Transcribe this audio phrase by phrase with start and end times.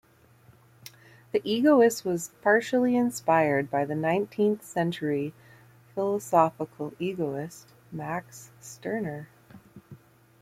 [1.31, 5.31] "The Egoist" was partially inspired by the nineteenth-century
[5.93, 9.27] philosophical egoist Max Stirner.